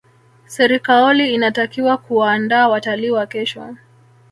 [0.47, 3.75] serikaoli inatakiwa kuwaandaa watalii wa kesho